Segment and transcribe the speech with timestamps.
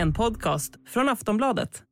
[0.00, 1.82] En podcast från Aftonbladet.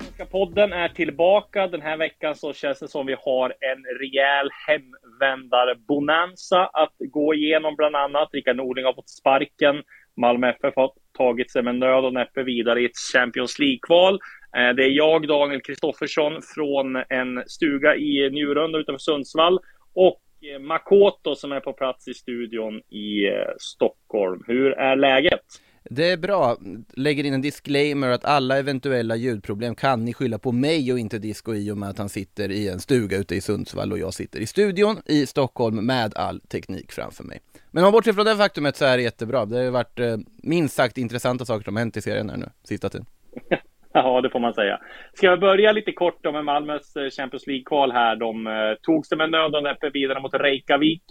[0.00, 1.66] Svenska podden är tillbaka.
[1.66, 7.76] Den här veckan så känns det som vi har en rejäl hemvändare-bonanza att gå igenom
[7.76, 8.28] bland annat.
[8.32, 9.82] Rickard Norling har fått sparken.
[10.16, 14.14] Malmö FF har tagit sig med nöd och näppe vidare i ett Champions League-kval.
[14.56, 19.58] Eh, det är jag, Daniel Kristoffersson, från en stuga i Njurunda utanför Sundsvall
[19.94, 20.20] och
[20.52, 24.44] eh, Makoto som är på plats i studion i eh, Stockholm.
[24.46, 25.44] Hur är läget?
[25.90, 26.56] Det är bra.
[26.96, 31.18] Lägger in en disclaimer att alla eventuella ljudproblem kan ni skylla på mig och inte
[31.18, 34.14] Disco i och med att han sitter i en stuga ute i Sundsvall och jag
[34.14, 37.40] sitter i studion i Stockholm med all teknik framför mig.
[37.70, 39.44] Men om man bortser från det faktumet så är det jättebra.
[39.44, 42.88] Det har varit eh, minst sagt intressanta saker som hänt i serien här nu, sista
[42.88, 43.06] tiden.
[43.92, 44.80] Ja, det får man säga.
[45.12, 48.16] Ska vi börja lite kort då med Malmös eh, Champions League-kval här.
[48.16, 48.52] De eh,
[48.82, 51.02] tog sig med nöd och näppe vidare mot Reykjavik.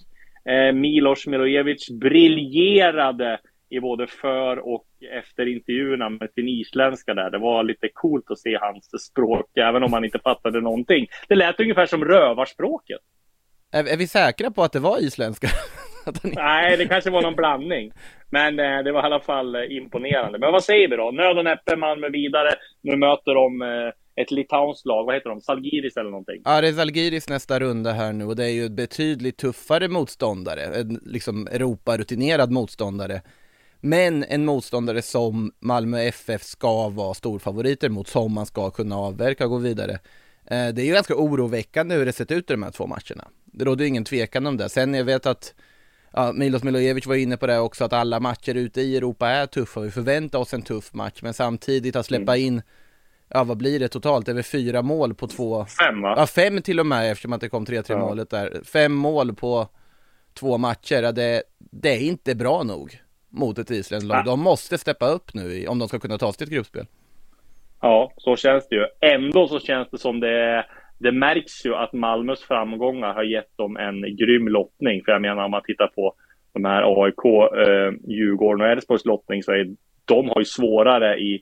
[0.45, 3.39] Eh, Milos Milojevic briljerade
[3.69, 4.85] i både för och
[5.23, 7.29] efter intervjuerna med sin isländska där.
[7.31, 11.07] Det var lite coolt att se hans språk, även om man inte fattade någonting.
[11.27, 12.99] Det lät ungefär som rövarspråket.
[13.73, 15.47] Är, är vi säkra på att det var isländska?
[16.05, 17.91] Han- Nej, det kanske var någon blandning.
[18.31, 20.39] Men eh, det var i alla fall eh, imponerande.
[20.39, 21.11] Men vad säger vi då?
[21.11, 22.49] Nöd och näppe, Malmö vidare.
[22.81, 25.05] Nu möter de eh, ett litauiskt lag.
[25.05, 25.41] Vad heter de?
[25.41, 26.41] Salgiris eller någonting?
[26.45, 29.87] Ja, det är Zalgiris nästa runda här nu och det är ju ett betydligt tuffare
[29.87, 33.21] motståndare, en liksom Europa-rutinerad motståndare.
[33.81, 39.43] Men en motståndare som Malmö FF ska vara storfavoriter mot, som man ska kunna avverka
[39.43, 39.93] och gå vidare.
[40.45, 43.27] Eh, Det är ju ganska oroväckande hur det sett ut i de här två matcherna.
[43.45, 44.69] Det råder ju ingen tvekan om det.
[44.69, 45.53] Sen jag vet att
[46.13, 49.45] ja, Milos Milojevic var inne på det också, att alla matcher ute i Europa är
[49.45, 49.79] tuffa.
[49.79, 52.61] Vi förväntar oss en tuff match, men samtidigt att släppa in,
[53.29, 54.27] ja vad blir det totalt?
[54.27, 56.13] Väl fyra mål på två, Fem, va?
[56.17, 57.97] Ja, fem till och med eftersom att det kom 3-3 Ja.
[57.99, 58.61] målet där.
[58.65, 59.67] Fem mål på
[60.33, 62.99] två matcher, ja, det, det är inte bra nog
[63.29, 64.15] mot ett isländskt lag.
[64.15, 64.25] Nej.
[64.25, 66.85] De måste steppa upp nu om de ska kunna ta sig till ett gruppspel.
[67.81, 68.85] Ja, så känns det ju.
[69.01, 70.65] Ändå så känns det som det
[70.99, 75.03] det märks ju att Malmös framgångar har gett dem en grym lottning.
[75.03, 76.13] För jag menar om man tittar på
[76.53, 77.25] de här AIK,
[77.67, 81.41] eh, Djurgården och Elfsborgs lottning så är de har ju svårare i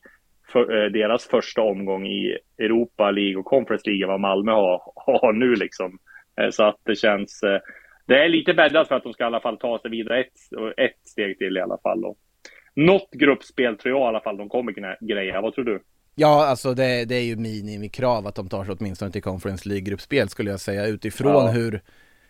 [0.52, 4.82] för, eh, deras första omgång i Europa League och Conference League än vad Malmö har,
[4.96, 6.00] har nu liksom.
[6.42, 7.60] Eh, så att det känns, eh,
[8.06, 10.34] det är lite bäddat för att de ska i alla fall ta sig vidare ett,
[10.78, 12.06] ett steg till i alla fall.
[12.06, 12.18] Och
[12.76, 15.42] något gruppspel tror jag i alla fall de kommer kunna greja.
[15.42, 15.80] Vad tror du?
[16.16, 20.30] Ja, alltså det, det är ju minimikrav att de tar sig åtminstone till Conference League-gruppspel
[20.30, 21.52] skulle jag säga utifrån Ja.
[21.52, 21.82] hur,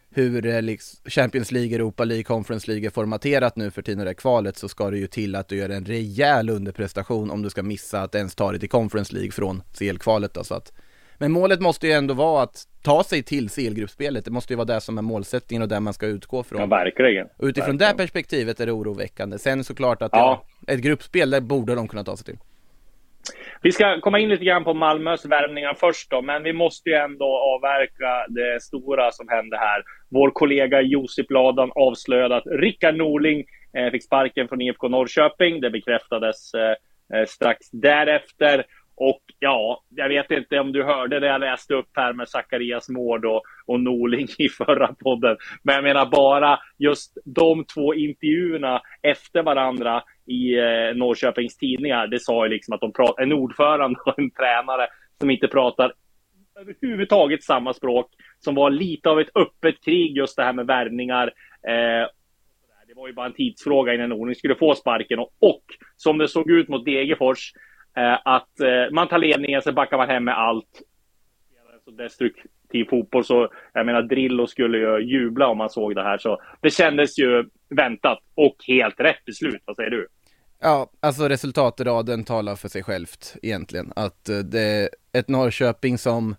[0.09, 4.05] hur eh, liksom Champions League, Europa League, Conference League är formaterat nu för tiden i
[4.05, 7.49] det kvalet så ska det ju till att du gör en rejäl underprestation om du
[7.49, 10.73] ska missa att ens ta dig till Conference League från CL-kvalet då, så att
[11.17, 14.25] men målet måste ju ändå vara att ta sig till CL-gruppspelet.
[14.25, 16.59] Det måste ju vara det som är målsättningen och där man ska utgå från.
[16.59, 17.27] Ja, verkligen.
[17.37, 17.97] Och utifrån verkligen.
[17.97, 19.37] det perspektivet är det oroväckande.
[19.37, 20.45] Sen såklart att Ja.
[20.67, 20.73] ja.
[20.73, 22.37] ett gruppspel, det borde de kunna ta sig till.
[23.61, 26.95] Vi ska komma in lite grann på Malmös värvningar först då, men vi måste ju
[26.95, 29.83] ändå avverka det stora som hände här.
[30.09, 33.45] Vår kollega Josip Ladan avslöjade att Rickard Norling
[33.77, 35.61] eh, fick sparken från IFK Norrköping.
[35.61, 38.65] Det bekräftades eh, eh, strax därefter.
[38.97, 42.89] Och ja, jag vet inte om du hörde det jag läste upp här med Zacharias
[42.89, 45.37] Mård och, och Norling i förra podden.
[45.63, 52.07] Men jag menar bara just de två intervjuerna efter varandra i eh, Norrköpings tidningar.
[52.07, 54.87] Det sa ju liksom att de pratar, en ordförande och en tränare
[55.19, 55.93] som inte pratar
[56.59, 58.11] överhuvudtaget samma språk.
[58.39, 61.27] Som var lite av ett öppet krig just det här med värvningar.
[61.67, 62.07] Eh,
[62.87, 65.19] det var ju bara en tidsfråga innan Norling skulle få sparken.
[65.19, 65.63] Och, och
[65.95, 67.51] som det såg ut mot Degerfors,
[67.95, 70.81] Eh, att eh, man tar ledningen, så backar man hem med allt.
[71.85, 76.17] Så destruktiv fotboll, så jag menar Drillo skulle ju jubla om man såg det här.
[76.17, 79.61] Så det kändes ju väntat och helt rätt beslut.
[79.65, 80.07] Vad säger du?
[80.59, 83.93] Ja, alltså resultatraden talar för sig självt egentligen.
[83.95, 86.35] Att eh, det är ett Norrköping som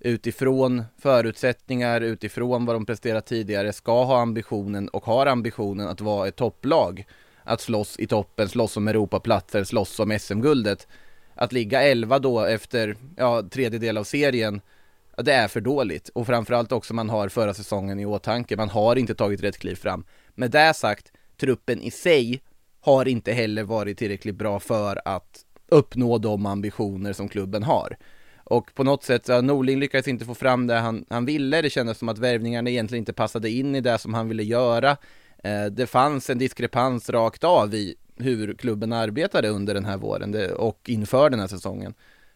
[0.00, 6.28] utifrån förutsättningar, utifrån vad de presterat tidigare, ska ha ambitionen och har ambitionen att vara
[6.28, 7.04] ett topplag.
[7.46, 10.86] Att slåss i toppen, slåss om Europaplatser, slåss om SM-guldet.
[11.34, 14.60] Att ligga 11 då efter, ja, tredjedel av serien,
[15.16, 16.08] det är för dåligt.
[16.08, 19.74] Och framförallt också man har förra säsongen i åtanke, man har inte tagit rätt kliv
[19.74, 20.04] fram.
[20.34, 22.40] Med det sagt, truppen i sig
[22.80, 27.96] har inte heller varit tillräckligt bra för att uppnå de ambitioner som klubben har.
[28.44, 31.62] Och på något sätt, ja, Norling lyckades inte få fram det han, han ville.
[31.62, 34.96] Det kändes som att värvningarna egentligen inte passade in i det som han ville göra.
[35.46, 40.52] Eh, det fanns en diskrepans rakt av i hur klubben arbetade under den här våren
[40.56, 41.94] och inför den här säsongen.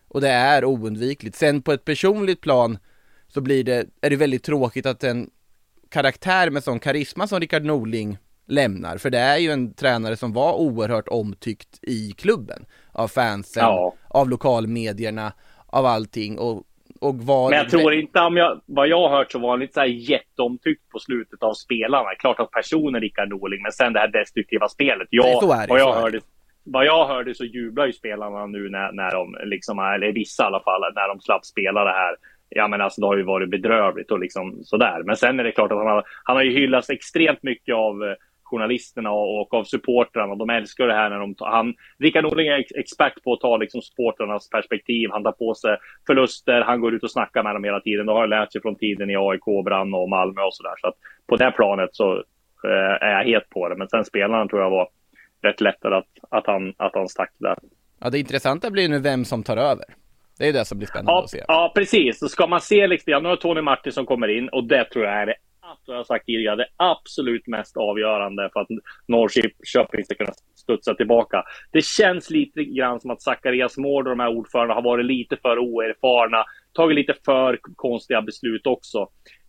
[0.09, 1.37] Och det är oundvikligt.
[1.37, 2.79] Sen på ett personligt plan
[3.29, 5.31] så blir det, är det väldigt tråkigt att en
[5.89, 8.99] karaktär med sån karisma som Rickard Norling lämnar.
[8.99, 12.67] För det är ju en tränare som var oerhört omtyckt i klubben.
[12.93, 13.95] Av fansen, ja.
[14.09, 15.33] av lokalmedierna,
[15.67, 16.65] av allting och,
[17.01, 17.51] och var...
[17.51, 19.81] Men jag tror inte, om jag, vad jag har hört så var han inte så
[19.81, 22.15] här jätteomtyckt på slutet av spelarna.
[22.19, 25.09] Klart att personen Rickard Norling, men sen det här destruktiva spelet.
[25.11, 26.21] Jag, Nej, så är det, vad, jag hörde,
[26.65, 30.47] vad jag hörde så jublar ju spelarna nu när, när de, liksom, eller vissa i
[30.47, 32.17] alla fall, när de slapp spela det här
[32.51, 35.03] ja men alltså det har ju varit bedrövligt och liksom sådär.
[35.05, 38.05] Men sen är det klart att han har, han har ju hyllats extremt mycket av
[38.05, 38.15] eh,
[38.51, 40.35] journalisterna och av supportrarna.
[40.35, 43.57] De älskar det här när de tar, han, Rickard Norling är expert på att ta
[43.57, 45.11] liksom supportrarnas perspektiv.
[45.13, 45.77] Han tar på sig
[46.07, 48.07] förluster, han går ut och snackar med dem hela tiden.
[48.07, 50.75] Det har jag lärt sig från tiden i AIK, Brann och Malmö och sådär.
[50.81, 50.95] Så att
[51.27, 52.13] på det planet så
[52.65, 53.77] eh, är jag het på det.
[53.77, 54.89] Men sen spelarna tror jag var
[55.43, 57.59] rätt lättare att, att, han, att han stack där.
[58.01, 59.85] Ja, det intressanta blir nu vem som tar över.
[60.39, 61.45] Det är det som blir spännande ja, att se.
[61.49, 62.19] Ja, precis.
[62.19, 64.85] Så ska man se liksom, ja, nu har Tony Martin som kommer in och det
[64.85, 65.35] tror jag är det
[65.85, 68.69] som jag har sagt tidigare, det absolut mest avgörande för att
[69.09, 71.45] Norrköping ska kunna studsa tillbaka.
[71.73, 75.37] Det känns lite grann som att Zacharias Mård och de här ordförandena har varit lite
[75.37, 78.99] för oerfarna, tagit lite för konstiga beslut också.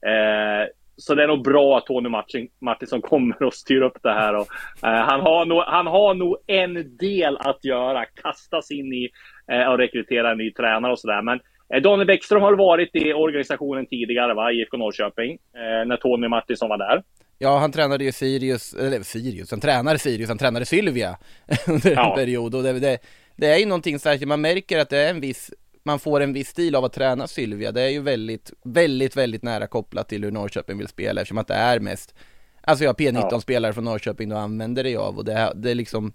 [0.06, 4.14] Eh, så det är nog bra att Tony Martin, Martinsson kommer och styr upp det
[4.14, 4.36] här.
[4.36, 4.48] Och,
[4.84, 9.10] eh, han, har nog, han har nog en del att göra, kastas in i
[9.52, 11.22] eh, och rekrytera en ny tränare och sådär.
[11.22, 11.42] Men Eh,
[11.80, 14.52] Daniel Bäckström har varit i organisationen tidigare, va?
[14.52, 17.04] IFK Norrköping, eh, när Tony Martinsson var där.
[17.38, 21.18] Ja, han tränade ju Sirius, eller Sirius, han tränade Sirius, han tränade Sylvia
[21.68, 22.10] under ja.
[22.10, 22.98] en period och det, det,
[23.36, 25.52] det är ju någonting särskilt, man märker att det är en viss
[25.84, 27.72] man får en viss stil av att träna Sylvia.
[27.72, 31.48] Det är ju väldigt, väldigt, väldigt nära kopplat till hur Norrköping vill spela eftersom att
[31.48, 32.16] det är mest
[32.64, 33.74] Alltså jag P19-spelare ja.
[33.74, 36.14] från Norrköping då använder det av och det, det är liksom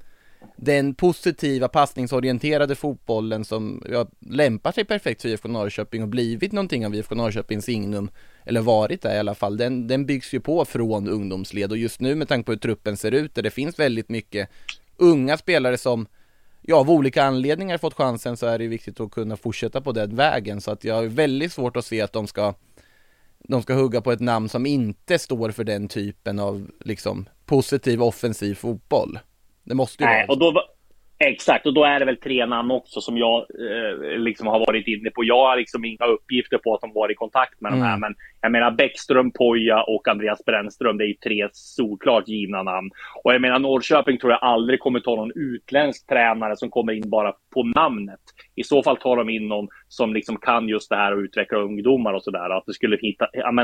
[0.56, 6.86] den positiva passningsorienterade fotbollen som ja, lämpar sig perfekt för IFK Norrköping och blivit någonting
[6.86, 8.10] av IFK Norrköpings signum,
[8.44, 12.00] eller varit det i alla fall, den, den byggs ju på från ungdomsled och just
[12.00, 14.48] nu med tanke på hur truppen ser ut, där det finns väldigt mycket
[14.96, 16.06] unga spelare som
[16.62, 20.16] ja, av olika anledningar fått chansen så är det viktigt att kunna fortsätta på den
[20.16, 22.54] vägen så att jag har väldigt svårt att se att de ska
[23.48, 28.02] de ska hugga på ett namn som inte står för den typen av liksom positiv
[28.02, 29.18] offensiv fotboll.
[29.66, 30.34] Det måste ju Nej, vara.
[30.34, 30.62] Och då,
[31.18, 34.88] exakt, och då är det väl tre namn också som jag eh, liksom har varit
[34.88, 35.24] inne på.
[35.24, 37.80] Jag har liksom inga uppgifter på att de var i kontakt med mm.
[37.80, 38.00] de här, mm.
[38.00, 42.90] men jag menar Bäckström, Poja och Andreas Brännström, det är ju tre solklart givna namn.
[43.24, 47.10] Och jag menar Norrköping tror jag aldrig kommer ta någon utländsk tränare som kommer in
[47.10, 48.20] bara på namnet.
[48.54, 51.58] I så fall tar de in någon som liksom kan just det här och utveckla
[51.58, 52.50] ungdomar och sådär.
[52.50, 52.68] Att,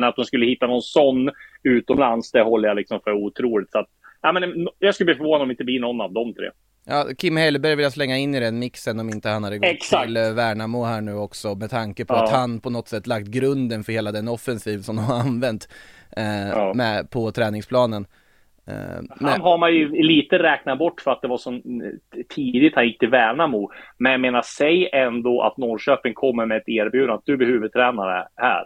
[0.04, 1.30] att de skulle hitta någon sån
[1.62, 3.70] utomlands, det håller jag liksom för otroligt.
[3.70, 3.88] Så att,
[4.22, 6.50] ja, men jag skulle bli förvånad om det inte blir någon av de tre.
[6.84, 9.68] Ja, Kim Hellberg vill jag slänga in i den mixen om inte han hade gått
[9.68, 10.06] Exakt.
[10.06, 12.24] till eh, Värnamo här nu också med tanke på ja.
[12.24, 15.68] att han på något sätt lagt grunden för hela den offensiv som de har använt
[16.16, 16.72] eh, ja.
[16.74, 18.06] med, på träningsplanen.
[18.68, 21.60] Uh, han har man ju lite räknat bort för att det var så
[22.28, 23.70] tidigt han gick till Värnamo.
[23.98, 28.26] Men jag menar, säg ändå att Norrköping kommer med ett erbjudande att du blir huvudtränare
[28.36, 28.64] här.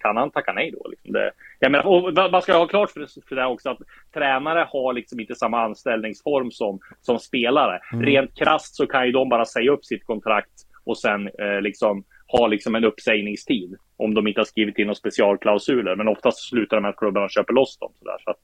[0.00, 0.88] Kan han tacka nej då?
[0.90, 3.78] Liksom det, jag menar, och man ska ha klart för, för det också att
[4.14, 7.80] tränare har liksom inte samma anställningsform som, som spelare.
[7.92, 8.06] Mm.
[8.06, 10.52] Rent krast så kan ju de bara säga upp sitt kontrakt
[10.84, 14.94] och sen eh, liksom ha liksom en uppsägningstid om de inte har skrivit in några
[14.94, 15.96] specialklausuler.
[15.96, 17.92] Men oftast slutar de att klubbarna köper loss dem.
[17.98, 18.38] Så där, så att,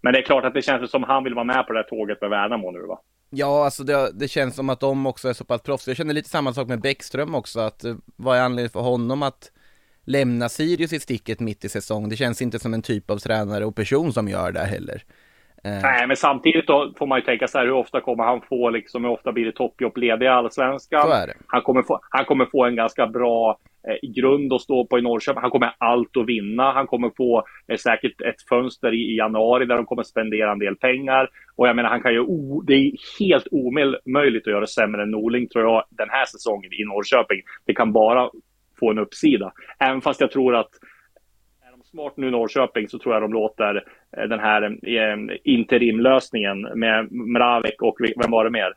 [0.00, 1.88] men det är klart att det känns som han vill vara med på det här
[1.88, 3.00] tåget med Värnamo nu va?
[3.30, 5.88] Ja, alltså det, det känns som att de också är så pass proffs.
[5.88, 9.22] Jag känner lite samma sak med Bäckström också, att eh, vad är anledningen för honom
[9.22, 9.52] att
[10.04, 12.08] lämna Sirius i sticket mitt i säsong?
[12.08, 15.04] Det känns inte som en typ av tränare och person som gör det heller.
[15.66, 15.82] Eh.
[15.82, 19.04] Nej, men samtidigt får man ju tänka så här, hur ofta kommer han få liksom,
[19.04, 21.28] hur ofta blir det toppjobb lediga i Allsvenskan?
[21.46, 23.58] Han kommer få, han kommer få en ganska bra
[23.88, 25.40] eh, grund att stå på i Norrköping.
[25.40, 26.72] Han kommer allt att vinna.
[26.72, 30.58] Han kommer få eh, säkert ett fönster i, i, januari där de kommer spendera en
[30.58, 31.28] del pengar.
[31.56, 35.10] Och jag menar, han kan ju, o, det är helt omöjligt att göra sämre än
[35.10, 37.42] Norling tror jag den här säsongen i Norrköping.
[37.66, 38.30] Det kan bara
[38.80, 39.52] få en uppsida.
[39.78, 40.70] Även fast jag tror att
[41.96, 43.84] smart nu Norrköping så tror jag de låter
[44.16, 48.72] eh, den här eh, interimlösningen med Mravek och vem var det mer?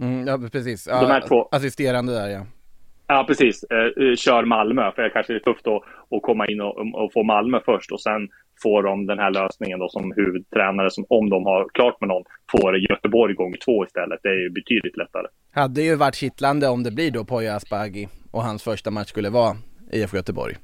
[0.00, 0.84] Mm, ja, precis.
[0.84, 1.48] De här ja, två.
[1.50, 2.46] Assisterande där ja.
[3.08, 3.64] Ja, precis.
[3.64, 7.22] Eh, kör Malmö, för det kanske är tufft att, att komma in och, och, få
[7.22, 8.28] Malmö först och sen
[8.62, 12.24] får de den här lösningen då som huvudtränare, som om de har klart med någon,
[12.52, 14.20] får Göteborg gånger två istället.
[14.22, 15.26] Det är ju betydligt lättare.
[15.52, 19.30] Hade ju varit kittlande om det blir då Poya Asbaghi och hans första match skulle
[19.30, 19.56] vara
[19.92, 20.54] IFK Göteborg.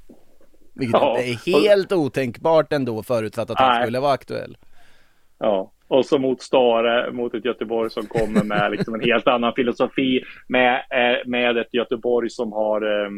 [0.75, 4.57] Vilket Ja, är helt otänkbart ändå förutsatt att han skulle vara aktuell.
[5.39, 9.53] Ja, och så mot Stare, mot ett Göteborg som kommer med liksom en helt annan
[9.55, 13.11] filosofi med, eh, med ett Göteborg som har eh,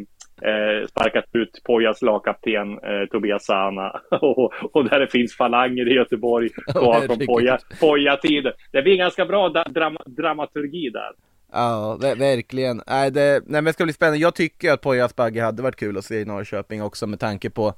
[0.51, 5.95] eh, sparkat ut Pojas lagkapten eh, Tobias Sana och, och där det finns falanger i
[5.95, 7.27] Göteborg kvar från herregud.
[7.27, 8.53] Poja, Poja-tiden.
[8.73, 11.13] Det blir en ganska bra da, dram, dramaturgi där.
[11.57, 12.83] Ja, ver- verkligen.
[12.87, 14.19] Nej, det, nej men det ska bli spännande.
[14.19, 17.51] Jag tycker att Poya Asbaghi hade varit kul att se i Norrköping också med tanke
[17.51, 17.75] på,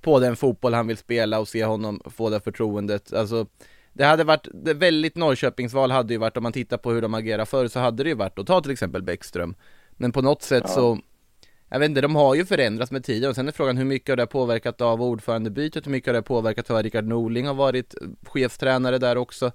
[0.00, 3.12] på den fotboll han vill spela och se honom få det förtroendet.
[3.12, 3.46] Alltså,
[3.92, 7.14] det hade varit, det väldigt Norrköpingsval hade ju varit, om man tittar på hur de
[7.14, 9.54] agerar förr, så hade det ju varit att ta till exempel Bäckström.
[9.90, 10.98] Men på något sätt så,
[11.68, 14.08] jag vet inte, de har ju förändrats med tiden och sen är frågan hur mycket
[14.08, 17.54] har det påverkat av ordförandebytet, hur mycket har det påverkat av att Rickard Norling har
[17.54, 17.94] varit
[18.26, 19.52] chefstränare där också.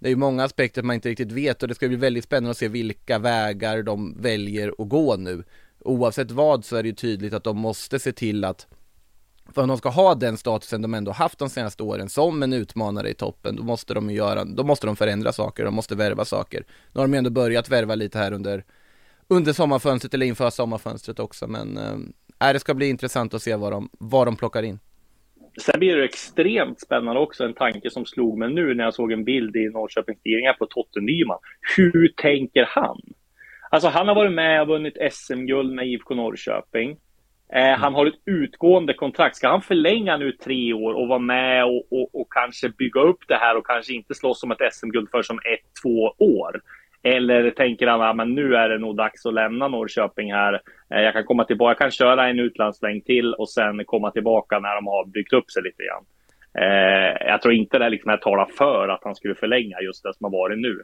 [0.00, 2.50] Det är ju många aspekter man inte riktigt vet och det ska bli väldigt spännande
[2.50, 5.44] att se vilka vägar de väljer att gå nu.
[5.80, 8.66] Oavsett vad så är det ju tydligt att de måste se till att
[9.52, 12.52] för att de ska ha den statusen de ändå haft de senaste åren som en
[12.52, 16.24] utmanare i toppen, då måste de göra, då måste de förändra saker, de måste värva
[16.24, 16.64] saker.
[16.92, 18.64] Nu har de ju ändå börjat värva lite här under,
[19.28, 21.78] under sommarfönstret eller inför sommarfönstret också, men
[22.40, 24.78] äh, det ska bli intressant att se vad de, vad de plockar in.
[25.58, 29.12] Sen blir det extremt spännande också, en tanke som slog mig nu när jag såg
[29.12, 31.38] en bild i Norrköpings Tidningar på Totte Nyman.
[31.76, 33.00] Hur tänker han?
[33.70, 36.96] Alltså han har varit med och vunnit SM-guld med IFK Norrköping.
[37.52, 39.36] Eh, Han har ett utgående kontrakt.
[39.36, 43.28] Ska han förlänga nu tre år och vara med och, och, och kanske bygga upp
[43.28, 46.60] det här och kanske inte slåss om ett SM-guld för som ett, två år?
[47.02, 50.52] Eller tänker han att men nu är det nog dags att lämna Norrköping här.
[50.94, 54.58] Eh, Jag kan komma tillbaka, jag kan köra en utlandslängd till och sen komma tillbaka
[54.58, 56.04] när de har byggt upp sig lite grann.
[56.64, 60.14] Eh, jag tror inte det liksom här talar för att han skulle förlänga just det
[60.14, 60.82] som har varit nu.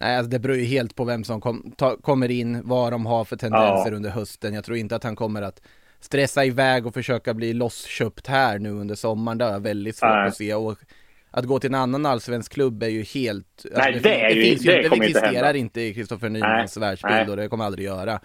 [0.00, 3.06] Nej, alltså det beror ju helt på vem som kom, ta, kommer in, vad de
[3.06, 3.96] har för tendenser Ja.
[3.96, 4.54] under hösten.
[4.54, 5.62] Jag tror inte att han kommer att
[6.00, 9.38] stressa iväg och försöka bli lossköpt här nu under sommaren.
[9.38, 10.26] Det har jag väldigt svårt Nej.
[10.28, 10.54] att se.
[10.54, 10.78] Och
[11.32, 13.64] att gå till en annan allsvensk klubb är ju helt...
[13.64, 15.58] alltså Nej, det är ju- det det kommer inte existerar hända.
[15.58, 18.20] inte i Kristoffer Nymans världsbild och det kommer aldrig göra.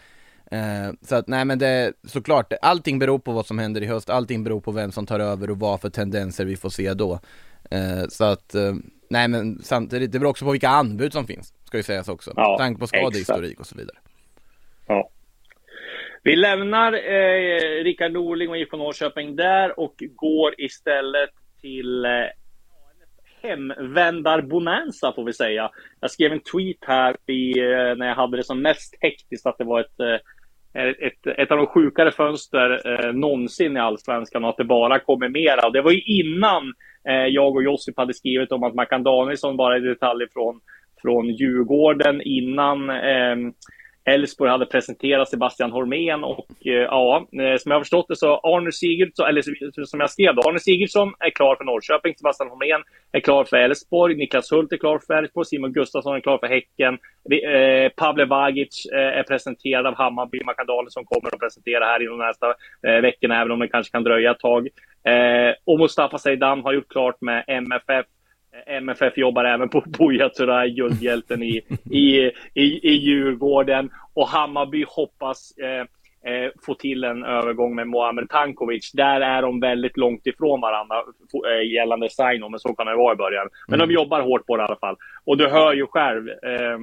[0.51, 4.09] Eh, så att nej men det, såklart, allting beror på vad som händer i höst,
[4.09, 7.19] allting beror på vem som tar över och vad för tendenser vi får se då.
[7.71, 8.73] Eh, så att, eh,
[9.09, 12.33] nej men samtidigt, det beror också på vilka anbud som finns, ska ju sägas också.
[12.35, 13.97] Ja, tanke på skadehistorik och så vidare.
[14.87, 15.09] Ja.
[16.23, 21.29] Vi lämnar eh, Rickard Norling och IFK Norrköping där och går istället
[21.61, 22.05] till
[23.41, 25.69] hemvändarbonanza får vi säga.
[25.99, 29.57] Jag skrev en tweet här i, eh, när jag hade det som mest hektiskt att
[29.57, 30.19] det var eh,
[30.73, 34.99] ett, ett, ett av de sjukare fönster eh, någonsin i Allsvenskan och att det bara
[34.99, 35.69] kommer mera.
[35.69, 36.73] Det var ju innan
[37.09, 40.59] eh, jag och Josip hade skrivit om att Mackan Danielsson bara i detalj från,
[41.01, 43.35] från Djurgården innan eh,
[44.07, 48.37] Elfsborg hade presenterat Sebastian Hormén och eh, ja, eh, som jag har förstått det så
[48.37, 49.41] Arne Sigurdsson, eller
[49.85, 53.57] som- jag skrev då, Arne Sigurdsson är klar för Norrköping, Sebastian Hormén är klar för
[53.57, 56.93] Elfsborg, Niklas Hult är klar för Elfsborg, Simon Gustafsson är klar för Häcken,
[57.31, 62.17] eh, Pavle Vagic eh, är presenterad av Hammarby, Makadalen som kommer att presentera här inom
[62.19, 62.47] de nästa
[62.87, 64.67] eh, veckorna, även om det kanske kan dröja ett tag.
[65.07, 68.05] Eh, och Mustafa Zeidan har gjort klart med MFF
[68.65, 71.61] MFF jobbar även på Buya Turay, guldhjälten i,
[71.91, 73.89] i, i, i Djurgården.
[74.13, 75.85] Och Hammarby hoppas eh,
[76.31, 78.91] eh, få till en övergång med Muamer Tankovic.
[78.91, 80.95] Där är de väldigt långt ifrån varandra
[81.51, 83.49] eh, gällande sign men så kan det vara i början.
[83.67, 84.95] Men de jobbar hårt på det i alla fall.
[85.25, 86.77] Och du hör ju själv, eh,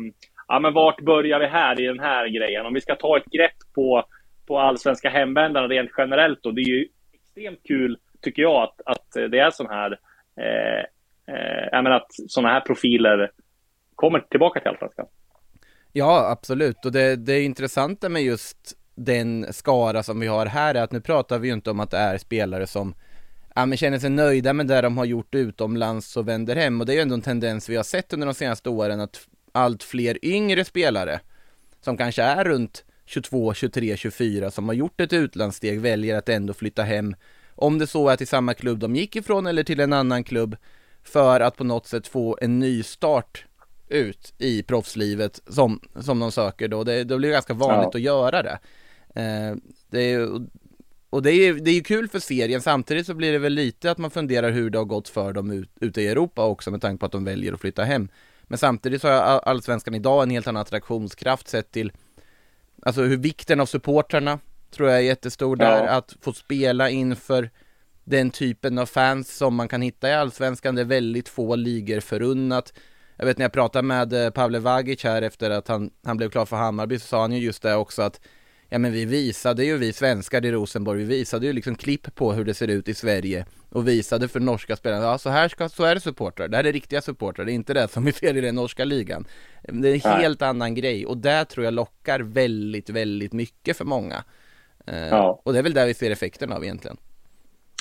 [0.48, 2.66] ja men vart börjar vi här i den här grejen?
[2.66, 4.04] Om vi ska ta ett grepp på,
[4.46, 6.50] på allsvenska hemvändarna rent generellt då.
[6.50, 9.98] Det är ju extremt kul, tycker jag, att, att det är sån här
[10.36, 10.84] eh,
[11.26, 13.30] eh, jag menar att sådana här profiler
[13.94, 15.06] kommer tillbaka till Allsvenskan.
[15.92, 16.84] Ja, absolut.
[16.84, 21.00] Och det, det intressanta med just den skara som vi har här är att nu
[21.00, 22.94] pratar vi ju inte om att det är spelare som
[23.54, 26.80] ja, men känner sig nöjda med det de har gjort utomlands och vänder hem.
[26.80, 29.28] Och det är ju ändå en tendens vi har sett under de senaste åren att
[29.52, 31.20] allt fler yngre spelare
[31.80, 36.54] som kanske är runt 22, 23, 24 som har gjort ett utlandssteg väljer att ändå
[36.54, 37.14] flytta hem.
[37.54, 40.56] Om det så är till samma klubb de gick ifrån eller till en annan klubb
[41.04, 43.44] för att på något sätt få en ny start
[43.88, 46.84] ut i proffslivet som, som de söker då.
[46.84, 47.98] Det, det blir ganska vanligt Ja.
[47.98, 48.58] att göra det.
[49.14, 49.56] Eh,
[49.90, 50.28] det är,
[51.10, 53.98] och det är det är kul för serien, samtidigt så blir det väl lite att
[53.98, 57.00] man funderar hur det har gått för dem ut, ute i Europa också med tanke
[57.00, 58.08] på att de väljer att flytta hem.
[58.42, 61.92] Men samtidigt så har allsvenskan idag en helt annan attraktionskraft sett till
[62.82, 64.38] Alltså hur vikten av supportrarna
[64.70, 65.70] tror jag är jättestor ja.
[65.70, 67.50] där, att få spela inför
[68.04, 72.00] den typen av fans som man kan hitta i allsvenskan, det är väldigt få ligor
[72.00, 72.72] förunnat.
[73.16, 76.30] Jag vet när jag pratade med eh, Pavle Vagic här efter att han, han blev
[76.30, 78.20] klar för Hammarby så sa han ju just det också att
[78.68, 82.32] ja men vi visade ju, vi svenskar i Rosenborg, vi visade ju liksom klipp på
[82.32, 85.68] hur det ser ut i Sverige och visade för norska spelare, ja så här ska,
[85.68, 88.12] så är det supportrar, det här är riktiga supportrar, det är inte det som vi
[88.12, 89.26] ser i den norska ligan.
[89.62, 93.84] Det är en helt annan grej och det tror jag lockar väldigt, väldigt mycket för
[93.84, 94.24] många.
[94.86, 95.40] Eh, ja.
[95.44, 96.96] Och det är väl där vi ser effekten av egentligen.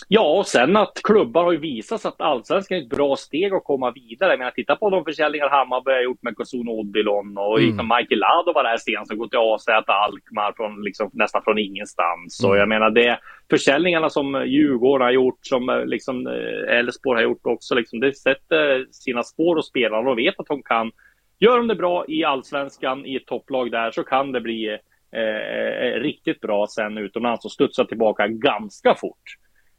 [0.08, 3.64] Ja, och sen att klubbar har ju visat att allsvenskan är ett bra steg att
[3.64, 4.30] komma vidare.
[4.30, 7.70] Jag menar, titta på de försäljningar Hammarby har gjort med Kosun Odilon och mm.
[7.70, 11.58] liksom Michael Lado var där sen som gått till AZ Alkmaar från, liksom, nästan från
[11.58, 12.44] ingenstans.
[12.44, 12.52] Mm.
[12.52, 13.20] Och jag menar, det
[13.50, 18.14] försäljningarna som Djurgården har gjort, som eh, liksom eh, Elfsborg har gjort också, liksom, det
[18.14, 20.92] sätter sina spår hos spelarna och vet att de kan.
[21.40, 24.78] Gör de det bra i allsvenskan, i ett topplag där, så kan det bli
[25.16, 29.38] eh, riktigt bra sen utomlands och studsa tillbaka ganska fort.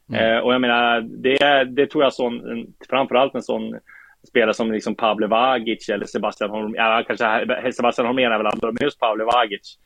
[0.09, 0.35] Mm.
[0.35, 2.41] Eh, och jag menar, det, det tror jag sån,
[2.89, 3.79] framförallt en sån
[4.27, 8.71] spelare som liksom Pavle Vagic eller Sebastian Holm, ja, kanske Sebastian Holmén är väl andra,
[8.71, 9.77] men just Pavle Vagic.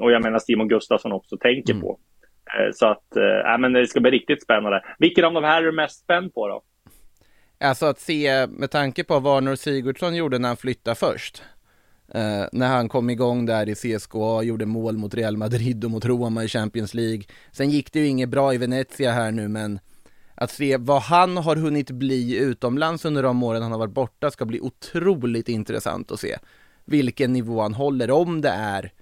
[0.00, 1.82] Och jag menar Simon Gustafsson också tänker mm.
[1.82, 1.98] på.
[2.58, 4.84] Eh, så att, äh, men det ska bli riktigt spännande.
[4.98, 6.62] Vilken av de här är du mest spänd på då?
[7.60, 11.42] Alltså att se, med tanke på vad Arnor Sigurdsson gjorde när han flyttade först,
[12.16, 16.04] Uh, när han kom igång där i CSKA, gjorde mål mot Real Madrid och mot
[16.04, 17.22] Roma i Champions League.
[17.52, 19.78] Sen gick det ju inget bra i Venezia här nu, men
[20.34, 24.30] att se vad han har hunnit bli utomlands under de åren han har varit borta
[24.30, 26.36] ska bli otroligt intressant att se.
[26.84, 28.92] Vilken nivå han håller, om det är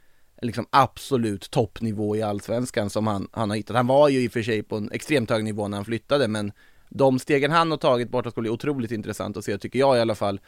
[0.42, 3.76] liksom absolut toppnivå i allsvenskan som han, han har hittat.
[3.76, 6.28] Han var ju i och för sig på en extremt hög nivå när han flyttade,
[6.28, 6.52] men
[6.88, 10.00] de stegen han har tagit borta ska bli otroligt intressant att se, tycker jag i
[10.00, 10.40] alla fall.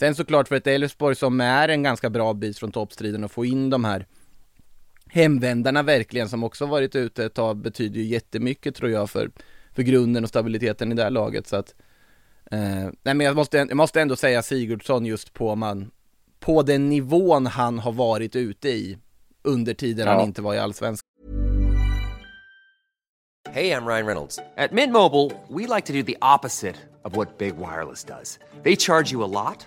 [0.00, 3.44] Sen såklart för ett Elfsborg som är en ganska bra bit från toppstriden och få
[3.44, 4.06] in de här
[5.06, 9.30] hemvändarna verkligen som också varit ute ett tag betyder ju jättemycket tror jag för,
[9.72, 11.74] för grunden och stabiliteten i det här laget så att
[12.50, 12.60] eh,
[13.02, 15.90] Nej men jag måste, jag måste ändå säga Sigurdsson just på man
[16.38, 18.98] På den nivån han har varit ute i
[19.42, 20.12] under tiden ja.
[20.12, 21.06] han inte var i Allsvenskan
[23.50, 24.38] Hej, jag Ryan Reynolds.
[24.56, 28.38] At Mint Mobile, we like to do the opposite of what Big Wireless does.
[28.62, 29.66] They charge you a lot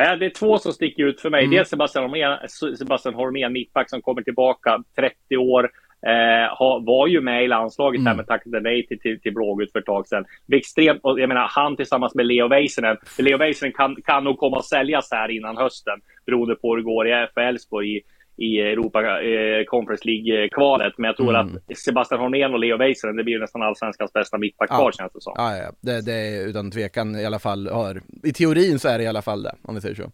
[0.00, 1.44] Ja, det är två som sticker ut för mig.
[1.44, 1.56] Mm.
[1.56, 2.38] Dels Sebastian Holmén,
[2.78, 5.70] Sebastian Holmén, mittback som kommer tillbaka, 30 år.
[6.06, 8.06] Eh, ha, var ju med i landslaget mm.
[8.06, 10.24] här med tackade nej till, till, till Blågult för ett tag sedan.
[10.52, 12.96] Extremt, och jag menar, han tillsammans med Leo Väisänen.
[13.18, 16.82] Leo Väisänen kan, kan nog komma att säljas här innan hösten beroende på hur det
[16.82, 18.02] går för Elfsborg i,
[18.36, 20.92] i Europa eh, Conference League-kvalet.
[20.96, 21.56] Men jag tror mm.
[21.56, 25.20] att Sebastian Hornén och Leo Väisänen, det blir nästan allsvenskans bästa mittback kvar känns det
[25.20, 25.32] som.
[25.36, 25.72] Ja, ja.
[25.80, 28.02] Det, det är utan tvekan i alla fall, hör.
[28.22, 30.10] i teorin så är det i alla fall det, om vi säger så.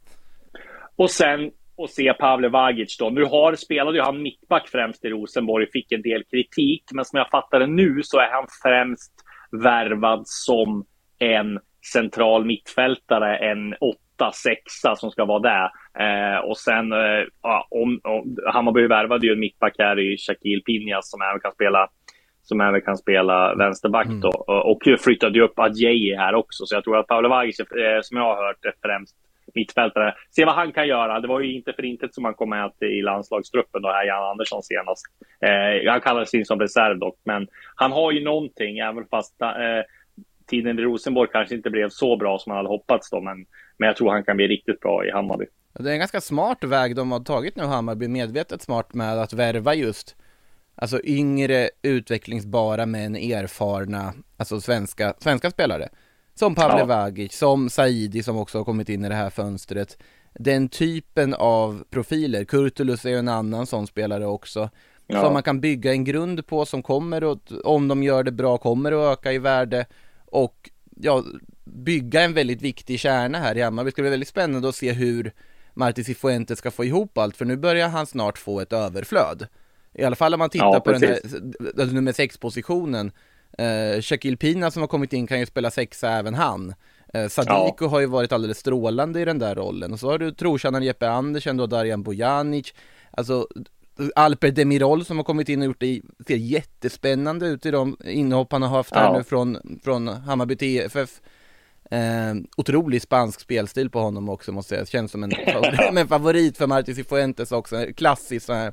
[0.97, 3.11] Och sen och se Pavle Vagic då.
[3.11, 7.17] Nu har, spelade ju han mittback främst i Rosenborg, fick en del kritik, men som
[7.17, 9.13] jag fattar det nu så är han främst
[9.63, 10.85] värvad som
[11.19, 11.59] en
[11.93, 15.71] central mittfältare, en åtta, sexa som ska vara där.
[15.99, 20.63] Eh, och sen, eh, ja, om, om, Hammarby värvade ju en mittback här i Shakil
[20.63, 21.89] Pinjas som även kan spela
[22.43, 24.21] som även kan spela vänsterback mm.
[24.21, 24.29] då.
[24.47, 26.67] Och flyttade ju upp Adjei här också.
[26.67, 29.17] Så jag tror att Paolo Vagic, eh, som jag har hört, är främst
[29.55, 30.15] mittfältare.
[30.31, 31.21] Se vad han kan göra.
[31.21, 34.31] Det var ju inte för intet som han kom med i landslagstruppen då, här, Jan
[34.31, 35.07] Andersson senast.
[35.41, 39.49] Eh, han kallades in som reserv dock, men han har ju någonting, även fast eh,
[40.47, 43.47] tiden i Rosenborg kanske inte blev så bra som man hade hoppats då, men,
[43.79, 45.47] men jag tror han kan bli riktigt bra i Hammarby.
[45.73, 49.33] Det är en ganska smart väg de har tagit nu Hammarby, medvetet smart med att
[49.33, 50.17] värva just
[50.75, 55.89] Alltså yngre, utvecklingsbara men erfarna, alltså svenska, svenska spelare.
[56.35, 56.85] Som Pavle ja.
[56.85, 59.99] Vagic, som Saidi som också har kommit in i det här fönstret.
[60.35, 64.71] Den typen av profiler, Kurtulus är ju en annan sån spelare också.
[65.07, 65.23] Ja.
[65.23, 68.59] Som man kan bygga en grund på som kommer att, om de gör det bra,
[68.59, 69.87] kommer att öka i värde.
[70.27, 71.25] Och ja,
[71.65, 73.89] bygga en väldigt viktig kärna här i Hammarby.
[73.89, 75.33] Det ska bli väldigt spännande att se hur
[75.75, 79.47] Marti Cifuentes ska få ihop allt, för nu börjar han snart få ett överflöd.
[79.95, 83.13] I alla fall om man tittar ja, på den här nummer sex positionen
[83.59, 86.75] Eh, Shakil Pina som har kommit in kan ju spela sexa även han.
[87.15, 87.89] Eh, Sadiko ja.
[87.89, 89.93] har ju varit alldeles strålande i den där rollen.
[89.93, 92.75] Och så har du trotjänaren Jeppe Andersen, då Darjan Bojanic.
[93.11, 93.49] Alltså
[94.15, 98.53] Alper Demirol som har kommit in och gjort det ser jättespännande ut i de inhopp
[98.53, 101.21] han har haft här nu från, från Hammarby TFF.
[101.93, 106.09] Eh, otrolig spansk spelstil på honom också måste jag säga, känns som en favorit, en
[106.09, 108.73] favorit för Martin Cifuentes också, klassisk sån här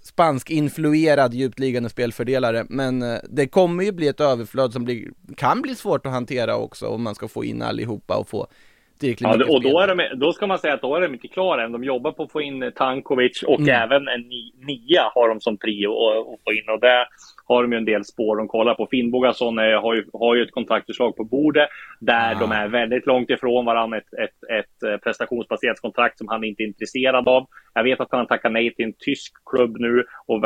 [0.00, 5.10] spansk influerad djupt liggande spelfördelare, men eh, det kommer ju bli ett överflöd som blir,
[5.36, 8.46] kan bli svårt att hantera också om man ska få in allihopa och få
[8.98, 11.28] tillräckligt ja, och då, är de, då ska man säga att då är de inte
[11.28, 11.72] klara än.
[11.72, 13.82] De jobbar på att få in Tankovic och mm.
[13.82, 14.28] även en
[14.66, 16.68] nia har de som prio att få in.
[16.74, 17.06] Och det
[17.46, 18.86] har de ju en del spår de kollar på.
[18.90, 21.68] Finnbogason har ju, har ju ett kontraktförslag på bordet
[22.00, 22.38] där ah.
[22.40, 23.98] de är väldigt långt ifrån varandra.
[23.98, 27.46] Ett, ett, ett eh, prestationsbaserat kontrakt som han inte är intresserad av.
[27.74, 30.44] Jag vet att han tackar nej till en tysk klubb nu och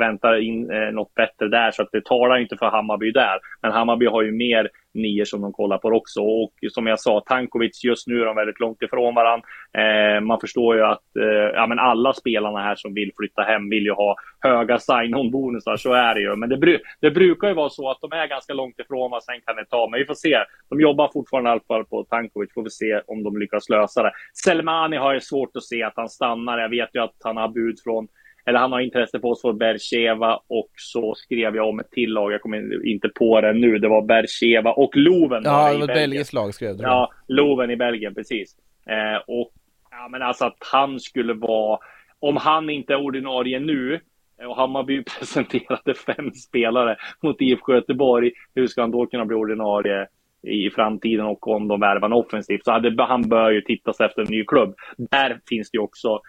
[0.00, 3.38] väntar in eh, något bättre där, så att det talar inte för Hammarby där.
[3.62, 6.20] Men Hammarby har ju mer nior som de kollar på också.
[6.20, 9.46] Och som jag sa, Tankovic just nu är de väldigt långt ifrån varandra.
[9.78, 13.70] Eh, man förstår ju att eh, ja, men alla spelarna här som vill flytta hem
[13.70, 16.36] vill ju ha höga sign-on-bonusar, så är det ju.
[16.36, 19.24] Men det, bru det, brukar ju vara så att de är ganska långt ifrån vad
[19.24, 19.88] sen kan det ta.
[19.90, 20.38] Men vi får se.
[20.70, 24.02] De jobbar fortfarande i alla fall på Tankovic, får vi se om de lyckas lösa
[24.02, 24.12] det.
[24.44, 26.58] Selmani har ju svårt att se att han stannar.
[26.58, 28.08] Jag vet ju att han har bud från
[28.46, 32.32] eller han har intresse på för Bercheva och så skrev jag om ett till lag.
[32.32, 33.78] Jag kommer inte på det nu.
[33.78, 35.42] Det var Bercheva och Loven.
[35.44, 36.82] Ja, det var belgiskt lag skrev du.
[36.82, 38.56] Ja, Loven i Belgien, precis.
[38.86, 39.52] Eh, och
[39.90, 41.78] ja, men alltså att han skulle vara,
[42.18, 44.00] om han inte är ordinarie nu,
[44.44, 50.06] och Hammarby presenterade fem spelare mot IFK Göteborg, hur ska han då kunna bli ordinarie
[50.42, 52.64] i framtiden och om de värvar offensivt?
[52.64, 54.74] Så hade, han bör ju tittas efter en ny klubb.
[54.96, 56.20] Där finns det ju också eh,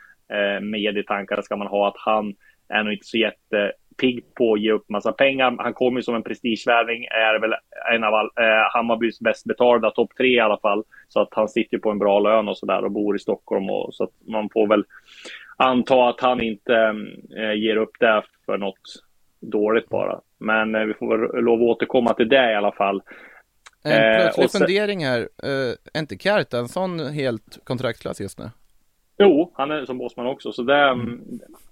[0.62, 2.36] med i tankarna ska man ha att han
[2.70, 5.56] är nog inte så jättepigg på att ge upp massa pengar.
[5.60, 7.54] Han kommer ju som en prestigevärvning, är väl
[7.94, 10.84] en av all, eh, Hammarbys bäst betalda, topp tre i alla fall.
[11.08, 13.70] Så att han sitter på en bra lön och sådär och bor i Stockholm.
[13.70, 14.84] Och, så att man får väl
[15.58, 16.74] anta att han inte
[17.38, 18.82] eh, ger upp det för något
[19.40, 20.22] dåligt bara.
[20.38, 23.02] Men eh, vi får lov att återkomma till det i alla fall.
[23.84, 24.60] En eh, plötslig sen...
[24.60, 28.50] fundering här, eh, är inte Kjartansson helt kontraktlös just nu?
[29.18, 31.22] Jo, han är som bossman också, så det, mm.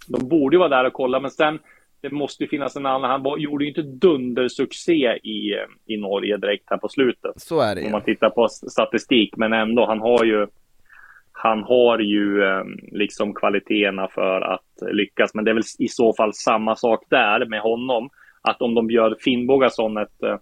[0.08, 1.60] de borde ju vara där och kolla, men sen
[2.02, 3.12] det måste ju finnas en annan.
[3.12, 5.56] Han var, gjorde ju inte dundersuccé i,
[5.86, 7.32] i Norge direkt här på slutet.
[7.36, 10.48] Så är det Om man tittar på statistik, men ändå, han har ju
[11.32, 16.14] han har ju ehm, liksom kvaliteterna för att lyckas, men det är väl i så
[16.14, 18.10] fall samma sak där med honom.
[18.42, 20.38] Att om de bjöd Finnbogason ett, eh,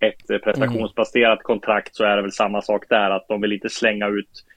[0.00, 4.08] ett prestationsbaserat kontrakt så är det väl samma sak där, att de vill inte slänga
[4.08, 4.53] ut Eh,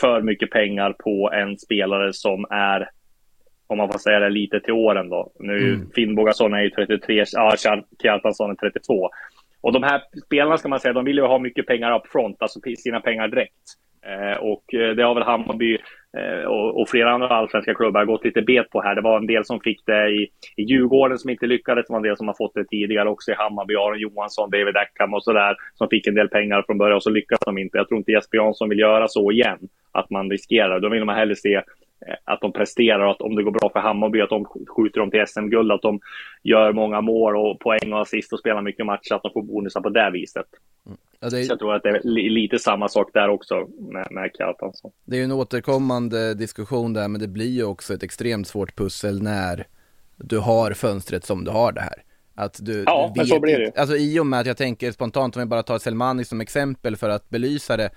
[0.00, 2.90] för mycket pengar på en spelare som är,
[3.66, 5.32] om man får säga det, lite till åren då.
[5.38, 5.90] Nu mm.
[5.94, 7.54] Finnbogason är ju 33, ja,
[8.02, 9.10] Kjartansson är 32.
[9.60, 12.36] Och de här spelarna ska man säga, de vill ju ha mycket pengar up front,
[12.42, 13.76] alltså sina pengar direkt.
[14.06, 15.78] Eh, och eh, det har väl Hammarby
[16.16, 18.94] eh, och, flera andra allsvenska klubbar gått lite bet på här.
[18.94, 21.86] Det var en del som fick det i, i Djurgården som inte lyckades.
[21.86, 23.74] Det var en del som har fått det tidigare också i Hammarby.
[23.74, 27.10] Aron Johansson, David Ackham och sådär som fick en del pengar från början och så
[27.10, 27.78] lyckades de inte.
[27.78, 29.58] Jag tror inte Jesper Jansson vill göra så igen,
[29.92, 30.80] att man riskerar.
[30.80, 31.62] Då vill man hellre se
[32.24, 35.10] att de presterar och att om det går bra för Hammarby, att de skjuter dem
[35.10, 36.00] till SM-guld, att de
[36.42, 39.80] gör många mål och poäng och assist och spelar mycket matcher, att de får bonusar
[39.80, 40.46] på det viset.
[40.86, 40.98] Mm.
[41.20, 41.30] Ja, är...
[41.30, 44.90] Så jag tror att det är lite samma sak där också med, med Kjartansson.
[45.04, 48.76] Det är ju en återkommande diskussion där, men det blir ju också ett extremt svårt
[48.76, 49.66] pussel när
[50.16, 52.02] du har fönstret som du har det här.
[52.34, 54.56] Att du, ja, du vet, men så blir det Alltså i och med att jag
[54.56, 57.90] tänker spontant, om vi bara tar Selmani som exempel för att belysa det,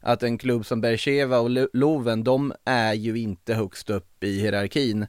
[0.00, 5.06] att en klubb som Bercheva och Loven, de är ju inte högst upp i hierarkin.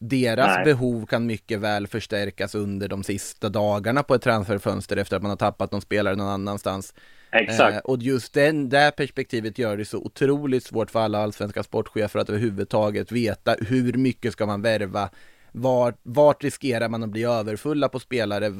[0.00, 0.64] Deras Nej.
[0.64, 5.30] behov kan mycket väl förstärkas under de sista dagarna på ett transferfönster efter att man
[5.30, 6.94] har tappat någon spelare någon annanstans.
[7.30, 7.74] Exakt.
[7.74, 12.20] Eh, och just den, det perspektivet gör det så otroligt svårt för alla allsvenska sportchefer
[12.20, 15.10] att överhuvudtaget veta hur mycket ska man värva,
[15.52, 18.52] vart, vart riskerar man att bli överfulla på spelare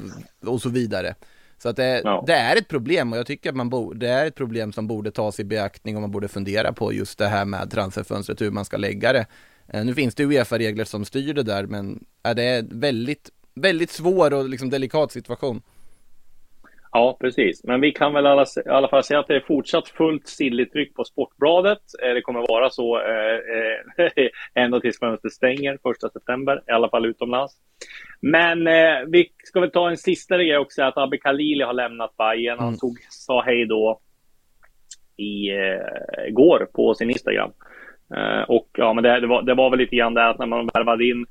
[0.45, 1.15] och så vidare.
[1.57, 2.23] Så att det, ja.
[2.27, 4.87] det, är ett problem och jag tycker att man borde, det är ett problem som
[4.87, 8.51] borde tas i beaktning och man borde fundera på just det här med transferfönstret, hur
[8.51, 9.25] man ska lägga det.
[9.73, 13.89] Eh, nu finns det Uefa-regler som styr det där, men är det är väldigt, väldigt
[13.89, 15.61] svår och liksom delikat situation.
[16.91, 17.63] Ja, precis.
[17.63, 20.93] Men vi kan väl alla, i alla fall säga att det är fortsatt fullt silletryck
[20.93, 21.81] på Sportbladet.
[22.03, 23.35] Eh, det kommer vara så eh,
[24.05, 24.29] eh
[24.63, 27.53] ända tills fönstret stänger första september, i alla fall utomlands.
[28.19, 32.17] Men eh, vi ska väl ta en sista grej också, att Abbe Khalili har lämnat
[32.17, 32.59] Bayern.
[32.59, 32.79] Han mm.
[32.79, 33.99] tog, sa hej då
[35.17, 37.51] i eh, går på sin Instagram.
[38.15, 40.45] Eh, och ja, men det, det, var, det var väl lite grann det att när
[40.45, 41.25] man värvade in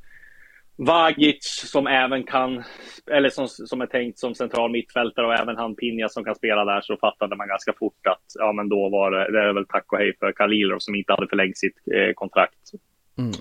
[0.78, 2.64] Vagic som även kan,
[3.10, 6.64] eller som, som är tänkt som central mittfältare och även han Pinja som kan spela
[6.64, 9.66] där så fattade man ganska fort att ja men då var det, det är väl
[9.66, 12.70] tack och hej för Kalilov som inte hade förlängt sitt eh, kontrakt.
[13.18, 13.32] Mm.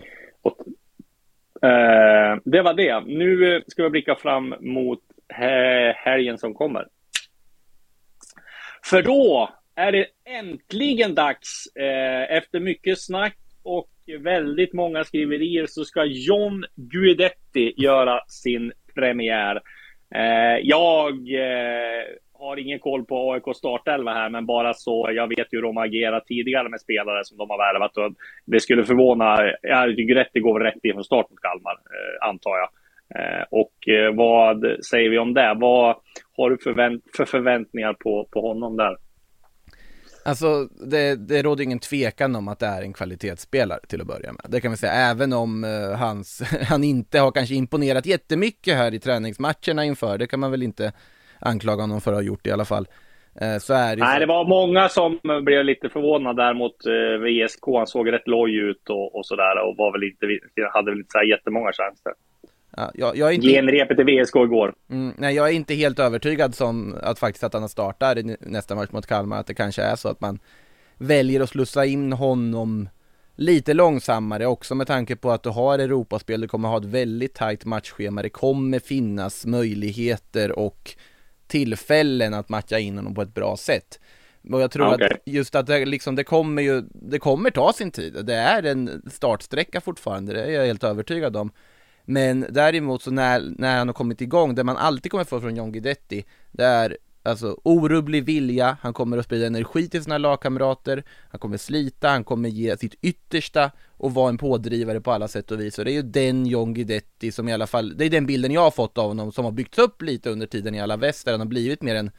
[0.42, 0.58] Och,
[1.70, 3.00] eh, det var det.
[3.00, 5.00] Nu ska vi blicka fram mot
[5.96, 6.88] helgen som kommer.
[8.84, 15.84] För då är det äntligen dags eh, efter mycket snack och väldigt många skriverier så
[15.86, 19.62] ska John Guidetti göra sin premiär.
[20.16, 25.10] Eh, jag eh, har ingen koll på AIK startelva här, men bara så.
[25.14, 28.14] Jag vet ju hur de agerat tidigare med spelare som de har värvat och
[28.46, 29.54] det skulle förvåna.
[29.62, 32.70] Ja, Guidetti går rätt in från start mot Kalmar, eh, antar jag.
[33.16, 35.54] Eh, och eh, vad säger vi om det?
[35.58, 35.96] Vad
[36.38, 38.98] har du förvänt för förväntningar på, på honom där?
[40.28, 44.34] Alltså det, det råder ingen tvekan om att det är en kvalitetsspelare till att börja
[44.34, 44.46] med.
[44.50, 48.94] Det kan vi säga, även om uh, hans, han inte har kanske imponerat jättemycket här
[48.94, 50.94] i träningsmatcherna inför, det kan man väl inte
[51.40, 52.88] anklaga honom för att ha gjort i alla fall.
[53.42, 54.20] Uh, så är det Nej, så.
[54.20, 57.66] det var många som blev lite förvånade där mot uh, VSK.
[57.78, 60.26] Han såg rätt loj ut och, och sådär och var väl inte,
[60.74, 62.14] hade väl inte så här jättemånga chanser.
[62.78, 63.48] Ja, jag, jag är inte...
[63.48, 64.74] Genrepet i VSK igår.
[64.90, 68.92] Mm, nej, jag är inte helt övertygad som att faktiskt att han startar nästa match
[68.92, 70.40] mot Kalmar, att det kanske är så att man
[70.98, 72.90] väljer att slussa in honom
[73.36, 77.34] lite långsammare också med tanke på att du har Europaspel, du kommer ha ett väldigt
[77.34, 80.96] tajt matchschema, det kommer finnas möjligheter och
[81.48, 84.00] tillfällen att matcha in honom på ett bra sätt.
[84.52, 85.08] Och jag tror okay.
[85.08, 88.26] att just att det, liksom, det kommer ju, det kommer ta sin tid.
[88.26, 91.52] Det är en startsträcka fortfarande, det är jag helt övertygad om.
[92.06, 95.56] Men däremot så när, när han har kommit igång, det man alltid kommer få från
[95.56, 101.04] John Guidetti, det är alltså orubblig vilja, han kommer att sprida energi till sina lagkamrater,
[101.30, 105.52] han kommer slita, han kommer ge sitt yttersta och vara en pådrivare på alla sätt
[105.52, 105.80] och vis.
[105.80, 108.52] Och det är ju den John Guidetti som i alla fall, det är den bilden
[108.52, 111.26] jag har fått av honom som har byggts upp lite under tiden i alla väst,
[111.26, 112.12] där han har blivit mer en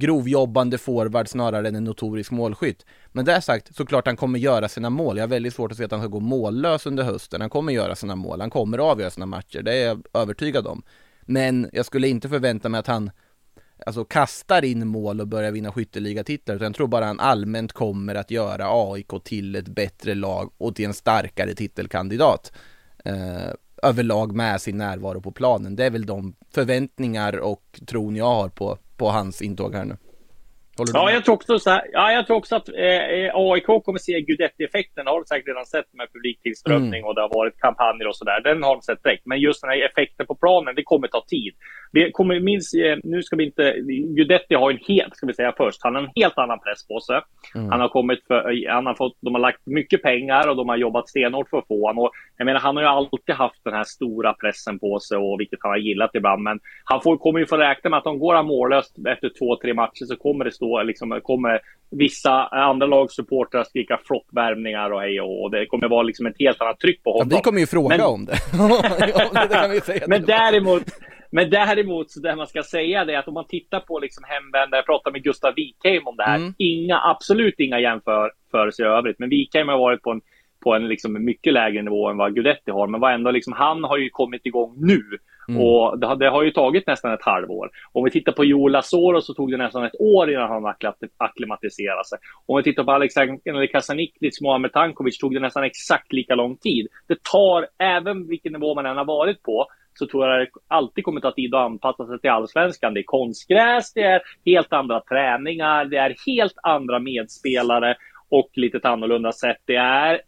[0.00, 2.86] grovjobbande forward snarare än en notorisk målskytt.
[3.12, 5.16] Men det sagt, såklart han kommer göra sina mål.
[5.16, 7.40] Jag har väldigt svårt att se att han ska gå mållös under hösten.
[7.40, 10.82] Han kommer göra sina mål, han kommer avgöra sina matcher, det är jag övertygad om.
[11.20, 13.10] Men jag skulle inte förvänta mig att han
[13.86, 18.14] alltså kastar in mål och börjar vinna skytteligatitlar, utan jag tror bara han allmänt kommer
[18.14, 22.52] att göra AIK till ett bättre lag och till en starkare titelkandidat.
[23.04, 25.76] Eh, överlag med sin närvaro på planen.
[25.76, 29.96] Det är väl de förväntningar och tron jag har på på hans intåg här nu.
[30.92, 34.20] Ja, jag tror också så här, ja, jag tror också att eh, AIK kommer se
[34.20, 35.04] Gudetti-effekten.
[35.04, 37.04] Det har du säkert redan sett med publiktillströmning mm.
[37.04, 38.40] och det har varit kampanjer och sådär.
[38.40, 39.26] Den har de sett direkt.
[39.26, 41.54] Men just den här effekten på planen, det kommer ta tid.
[41.92, 43.74] Vi kommer minst, eh, nu ska vi inte,
[44.16, 47.00] Gudetti har en helt, ska vi säga först, han har en helt annan press på
[47.00, 47.20] sig.
[47.54, 47.70] Mm.
[47.70, 50.76] Han har kommit för, han har fått, de har lagt mycket pengar och de har
[50.76, 52.10] jobbat stenhårt för att få honom.
[52.36, 55.58] jag menar, han har ju alltid haft den här stora pressen på sig och vilket
[55.62, 56.42] han har gillat ibland.
[56.42, 59.56] Men han får, kommer ju få räkna med att om går han mållöst efter två,
[59.56, 65.00] tre matcher så kommer det stå, liksom, kommer vissa andra lags supportrar skrika floppvärvningar och
[65.00, 67.28] hej och, och det kommer vara liksom ett helt annat tryck på honom.
[67.30, 68.32] Ja, vi kommer ju fråga men, om det.
[69.86, 70.82] det men däremot,
[71.30, 74.24] men däremot, så det man ska säga det är att om man tittar på liksom
[74.26, 76.54] hemvändare, jag pratade med Gustav Wikheim om det här, mm.
[76.58, 80.20] inga, absolut inga jämförelser i övrigt, men Wikheim har varit på en,
[80.64, 83.84] på en liksom mycket lägre nivå än vad Gudetti har, men vad ändå liksom, han
[83.84, 85.02] har ju kommit igång nu.
[85.48, 85.62] Mm.
[85.62, 87.70] Och det, det, har ju tagit nästan ett halvår.
[87.92, 90.74] Om vi tittar på Joel Asoro så tog det nästan ett år innan han
[91.16, 92.18] acklimatiserade sig.
[92.46, 96.86] Om vi tittar på Alexander Kasaniklic, Mohamed Tankovic tog det nästan exakt lika lång tid.
[97.06, 101.04] Det tar, även vilken nivå man än har varit på, så tror jag det alltid
[101.04, 102.94] kommer ta tid att anpassa sig till allsvenskan.
[102.94, 107.96] Det är konstgräs, det är helt andra träningar, det är helt andra medspelare
[108.28, 109.58] och lite annorlunda sätt.
[109.64, 110.20] Det är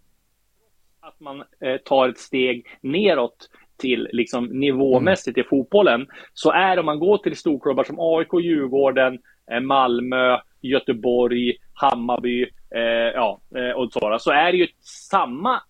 [1.02, 3.48] att man eh, tar ett steg neråt
[3.80, 9.18] till liksom nivåmässigt i fotbollen så är om man går till storklubbar som AIK, Djurgården,
[9.50, 12.42] eh, Malmö, Göteborg, Hammarby
[12.74, 12.80] eh,
[13.14, 14.66] ja, eh, och så, så är det ju
[15.10, 15.60] samma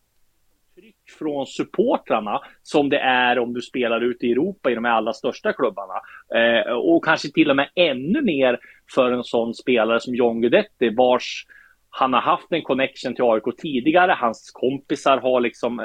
[0.75, 5.13] tryck från supportrarna som det är om du spelar ute i Europa i de allra
[5.13, 5.95] största klubbarna.
[6.35, 8.59] Eh, och kanske till och med ännu mer
[8.95, 11.47] för en sån spelare som John Guidetti vars
[11.91, 14.13] han har haft en connection till AIK tidigare.
[14.13, 15.79] Hans kompisar har liksom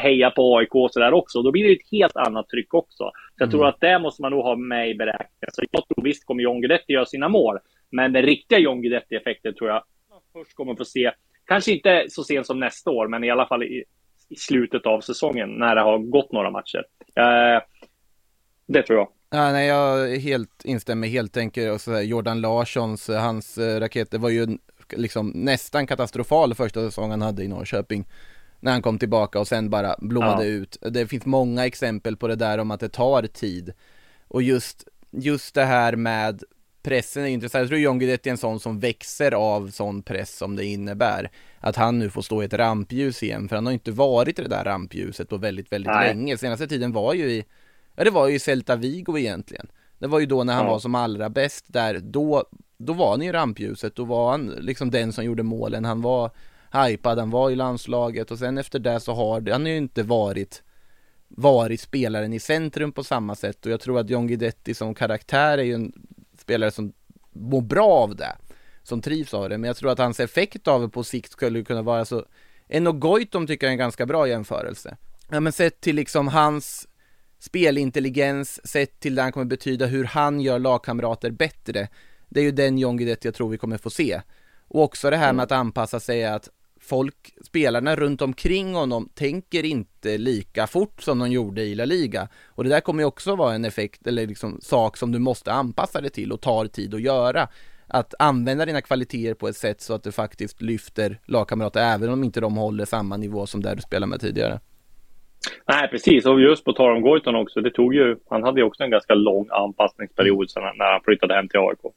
[0.00, 1.42] hejat på AIK och sådär också.
[1.42, 2.96] Då blir det ett helt annat tryck också.
[2.96, 3.50] Så jag mm.
[3.50, 5.52] tror att det måste man nog ha med i beräkningen.
[5.52, 7.58] Så jag tror visst kommer John Guidetti göra sina mål.
[7.90, 9.82] Men den riktiga John Guidetti-effekten tror jag
[10.32, 11.12] först kommer få se
[11.48, 13.84] Kanske inte så sent som nästa år, men i alla fall i,
[14.28, 16.84] i slutet av säsongen när det har gått några matcher.
[17.16, 17.62] Eh,
[18.66, 19.08] det tror jag.
[19.30, 21.72] Ja, nej, jag helt instämmer helt enkelt.
[21.72, 24.58] Och så här, Jordan Larssons, eh, hans eh, raketer var ju
[24.92, 28.04] liksom nästan katastrofal första säsongen han hade i Norrköping.
[28.60, 30.50] när han kom tillbaka och sen bara blommade Ja.
[30.50, 30.76] ut.
[30.80, 33.72] Det finns många exempel på det där om att det tar tid.
[34.28, 36.42] Och just, just det här med
[36.82, 37.62] pressen är intressant.
[37.62, 41.30] Jag tror John Guidetti är en sån som växer av sån press som det innebär.
[41.60, 44.42] Att han nu får stå i ett rampljus igen, för han har inte varit i
[44.42, 46.08] det där rampljuset på väldigt, väldigt Nej.
[46.14, 46.38] länge.
[46.38, 47.44] Senaste tiden var ju i,
[47.98, 49.66] ja det var ju Celta Vigo egentligen.
[49.98, 50.70] Det var ju då när han Ja.
[50.72, 52.44] var som allra bäst där, då,
[52.78, 55.84] då var han i rampljuset, då var han liksom den som gjorde målen.
[55.84, 56.30] Han var
[56.72, 60.62] hypad, han var i landslaget och sen efter det så har han ju inte varit
[61.28, 65.58] varit spelaren i centrum på samma sätt och jag tror att John Guidetti som karaktär
[65.58, 65.92] är ju en
[66.38, 66.92] spelare som
[67.32, 68.36] mår bra av det,
[68.82, 71.64] som trivs av det, men jag tror att hans effekt av det på sikt skulle
[71.64, 72.24] kunna vara så
[72.68, 74.96] Eno Goitom tycker jag är en ganska bra jämförelse.
[75.30, 76.87] Ja men sett till liksom hans
[77.38, 81.88] spelintelligens, sett till det han kommer betyda hur han gör lagkamrater bättre.
[82.28, 84.20] Det är ju den John Guidetti jag tror vi kommer få se.
[84.68, 86.48] Och också det här med att anpassa sig att
[86.80, 92.28] folk, spelarna runt omkring honom tänker inte lika fort som de gjorde i La Liga.
[92.46, 95.52] Och det där kommer ju också vara en effekt, eller liksom sak som du måste
[95.52, 97.48] anpassa dig till och tar tid att göra.
[97.86, 102.24] Att använda dina kvaliteter på ett sätt så att du faktiskt lyfter lagkamrater även om
[102.24, 104.60] inte de håller samma nivå som där du spelade med tidigare.
[105.68, 106.26] Nej, precis.
[106.26, 107.60] Och just på tal om Goitom också.
[107.60, 111.34] Det tog ju, han hade ju också en ganska lång anpassningsperiod sedan när han flyttade
[111.34, 111.94] hem till AIK.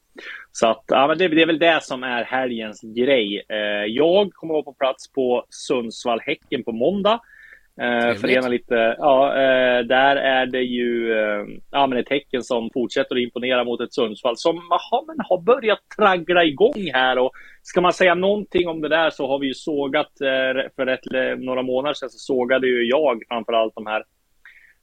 [0.52, 3.42] Så att, ja, men det, det är väl det som är helgens grej.
[3.48, 7.20] Eh, jag kommer vara på plats på Sundsvall-Häcken på måndag.
[7.80, 12.70] Eh, förena lite, ja, eh, där är det ju eh, ja, men ett Häcken som
[12.74, 17.18] fortsätter att imponera mot ett Sundsvall som aha, men har börjat traggla igång här.
[17.18, 17.30] Och
[17.62, 21.14] ska man säga någonting om det där så har vi ju sågat, eh, för ett,
[21.14, 24.04] eh, några månader sedan så sågade ju jag framförallt de här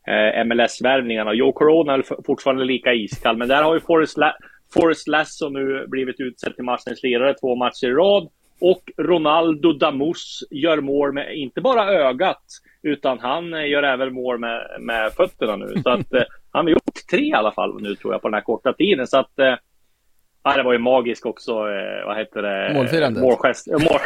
[0.07, 1.33] eh, MLS-värvningarna.
[1.33, 4.37] Joe Corona är fortfarande lika iskall, men där har ju Forrest, La-
[4.73, 8.29] Forrest Lasso nu blivit utsedd till matchens lirare två matcher i rad.
[8.61, 12.43] Och Ronaldo Damus gör mål med inte bara ögat,
[12.83, 15.73] utan han gör även mål med, med fötterna nu.
[15.83, 18.33] Så att eh, han har gjort tre i alla fall nu tror jag på den
[18.33, 19.07] här korta tiden.
[19.07, 19.55] Så att eh,
[20.43, 21.51] Ja, det var ju magiskt också.
[21.51, 22.73] Eh, vad heter det?
[22.73, 23.23] Målfirandet.
[23.23, 23.67] Målgest.
[23.67, 23.99] Mål.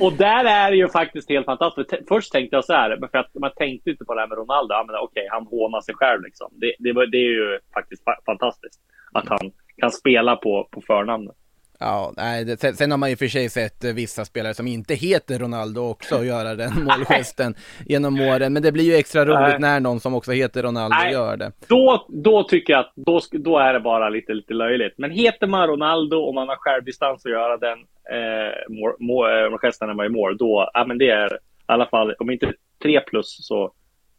[0.00, 1.90] och där är det ju faktiskt helt fantastiskt.
[1.90, 4.38] T- Först tänkte jag så här, för att man tänkte inte på det här med
[4.38, 4.74] Ronaldo.
[4.74, 6.48] Ja, men okej, han hånar sig själv liksom.
[6.52, 8.80] Det, det, det är ju faktiskt fa- fantastiskt
[9.12, 11.36] att han kan spela på, på förnamnet.
[11.80, 14.94] Ja, nej, sen, sen har man ju för sig sett eh, vissa spelare som inte
[14.94, 17.54] heter Ronaldo också göra den målgesten
[17.86, 19.60] genom åren, men det blir ju extra roligt Nej.
[19.60, 21.12] när någon som också heter Ronaldo Nej.
[21.12, 21.52] gör det.
[21.68, 24.94] Då, då tycker jag att då, då är det bara lite, lite löjligt.
[24.98, 27.78] Men heter man Ronaldo och man har självdistans att göra den
[28.10, 31.38] eh, mål, eh, gesten när man är i mål, då, ja men det är i
[31.66, 33.72] alla fall, om inte tre plus så,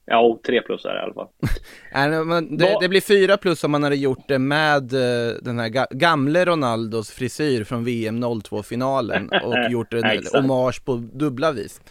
[0.08, 1.28] ja och tre plus är det i alla fall.
[1.94, 5.60] Nej, men det, det blir fyra plus om man hade gjort det med eh, den
[5.60, 11.82] här ga, gamle Ronaldos frisyr från VM 02-finalen och gjort en hommage på dubbla vis.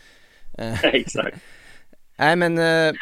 [0.83, 1.39] Exakt.
[2.19, 2.95] Nej men eh,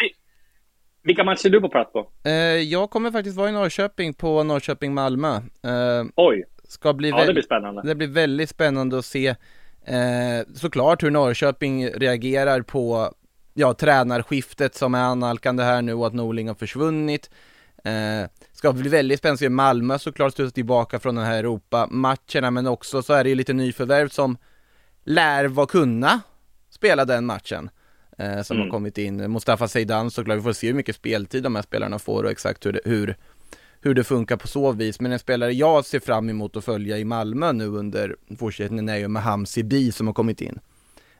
[1.02, 2.10] Vilka matcher är du på plats på?
[2.24, 5.36] eh, jag kommer faktiskt vara i Norrköping på Norrköping-Malmö.
[5.62, 7.82] Eh, Oj, ska bli ja det blir spännande.
[7.84, 9.28] Det blir väldigt spännande att se
[9.86, 13.12] eh, såklart hur Norrköping reagerar på
[13.54, 17.30] ja, tränarskiftet som är annalkande här nu och att Norling har försvunnit.
[17.84, 22.50] Eh, ska bli väldigt spännande att se Malmö såklart studsa tillbaka från den här Europa-matcherna
[22.50, 24.36] men också så är det ju lite nyförvärv som
[25.04, 26.20] lär vara kunna
[26.70, 27.70] spela den matchen.
[28.18, 28.66] Eh, som Mm.
[28.66, 29.32] har kommit in.
[29.32, 32.66] Mustafa Zeidan såklart, vi får se hur mycket speltid de här spelarna får och exakt
[32.66, 33.16] hur det, hur,
[33.80, 35.00] hur det funkar på så vis.
[35.00, 38.96] Men en spelare jag ser fram emot att följa i Malmö nu under fortsättningen är
[38.96, 40.58] ju Maham Sibi som har kommit in.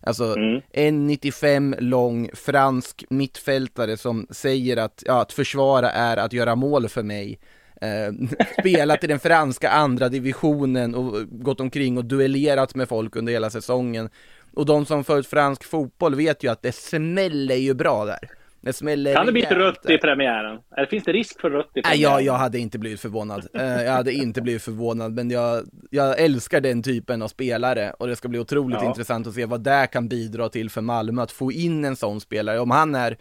[0.06, 0.60] Alltså Mm.
[0.72, 6.88] en 95 lång fransk mittfältare som säger att, ja, att försvara är att göra mål
[6.88, 7.38] för mig.
[7.80, 8.12] Eh,
[8.60, 13.50] spelat i den franska andra divisionen och gått omkring och duellerat med folk under hela
[13.50, 14.08] säsongen.
[14.54, 18.30] Och de som följt fransk fotboll vet ju att det smäller ju bra där.
[18.64, 20.58] Det smäller Kan det bli rött i premiären?
[20.76, 22.00] Eller finns det risk för rött i Nej, premiären?
[22.12, 23.46] jag, jag hade inte blivit förvånad.
[23.54, 28.06] Eh, jag hade inte blivit förvånad, men jag, jag älskar den typen av spelare och
[28.06, 28.88] det ska bli otroligt Ja.
[28.88, 32.20] intressant att se vad det kan bidra till för Malmö, att få in en sån
[32.20, 32.60] spelare.
[32.60, 33.16] Om han är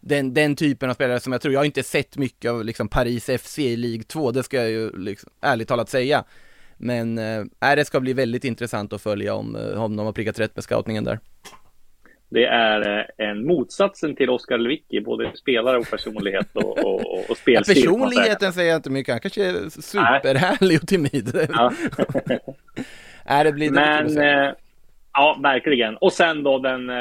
[0.00, 2.88] den, den typen av spelare som jag tror, jag har inte sett mycket av liksom
[2.88, 6.24] Paris FC i League 2, det ska jag ju liksom, ärligt talat säga.
[6.78, 7.14] Men
[7.60, 10.56] nej, det ska bli väldigt intressant att följa om, eh, om de har prickat rätt
[10.56, 11.18] med scoutningen där.
[12.30, 17.24] Det är eh, en motsatsen till Oskar Lewicki, både spelare och personlighet och, och, och,
[17.28, 17.76] Ja, spelstil.
[17.76, 17.86] säga.
[17.86, 21.48] personligheten säger jag inte mycket, han kanske är superhärlig och timid.
[21.52, 21.72] Ja.
[23.28, 24.52] Nej, det blir Men eh,
[25.12, 25.96] ja, verkligen.
[25.96, 26.96] Och sen då den eh,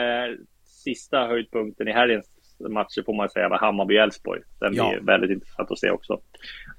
[0.65, 2.25] sista höjdpunkten i helgens
[2.69, 4.41] matcher får man säga var Hammarby-Elfsborg.
[4.59, 4.89] Den Ja.
[4.89, 6.19] blir väldigt intressant att se också.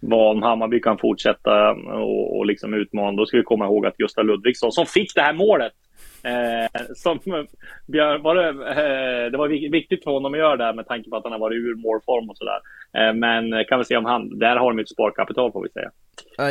[0.01, 3.16] Vad om Hammarby kan fortsätta och, och liksom utmana.
[3.16, 5.72] Då ska vi komma ihåg att Gustav Ludvigsson som fick det här målet
[6.22, 7.18] Eh, som
[7.86, 11.16] Björn, var det, eh, det var viktigt för honom att göra det med tanke på
[11.16, 12.60] att han har varit ur målform och sådär.
[12.92, 15.90] Eh, men kan vi se om han, där har de ett sparkapital får vi säga.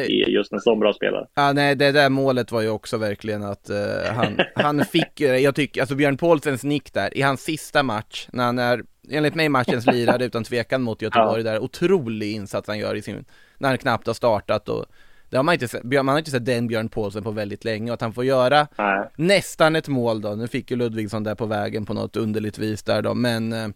[0.08, 1.28] I just en sån bra spelare.
[1.36, 5.56] Ja, nej, det där målet var ju också verkligen att uh, han, han fick, jag
[5.56, 9.50] tycker, alltså Björn Paulsens nick där, i hans sista match, när han är, enligt mig
[9.50, 11.52] matchens lirare utan tvekan mot Göteborg ja.
[11.52, 13.26] där, otrolig insats han gör i sin,
[13.58, 14.86] när han knappt har startat och
[15.30, 17.92] det har man inte sett, man har inte sett den Björn Paulsen på väldigt länge
[17.92, 19.10] och att han får göra Nej.
[19.16, 20.30] nästan ett mål då.
[20.30, 23.68] Nu fick ju Ludvigsson där på vägen på något underligt vis där då, men eh,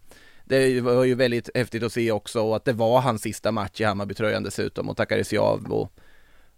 [0.44, 3.80] det var ju väldigt häftigt att se också och att det var hans sista match
[3.80, 5.92] i Hammarbytröjan dessutom och tackades ju av och,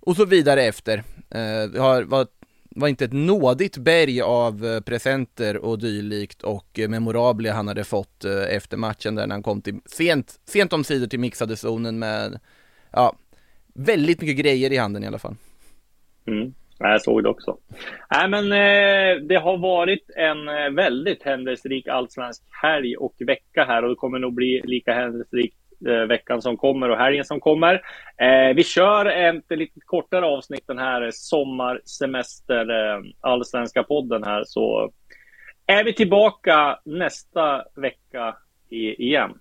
[0.01, 0.99] och så vidare efter.
[1.30, 2.26] Eh, det har, var,
[2.70, 8.24] var inte ett nådigt berg av eh, presenter och dylikt och memorablia han hade fått
[8.49, 12.38] efter matchen där när han kom till sent, sent om sidor till mixade zonen med
[12.90, 13.16] ja,
[13.79, 15.35] väldigt mycket grejer i handen i alla fall.
[16.27, 16.55] Mm.
[16.79, 17.57] Jag såg det också.
[18.11, 23.83] Nej, men eh, det har varit en eh, väldigt händelserik allsvensk helg och vecka här
[23.83, 25.57] och det kommer nog bli lika händelserikt
[25.89, 27.74] eh, veckan som kommer och helgen som kommer.
[28.16, 34.93] Eh, vi kör ett lite kortare avsnitt den här sommarsemester eh, allsvenska podden här så
[35.66, 38.37] är vi tillbaka nästa vecka
[38.70, 39.41] i, igen.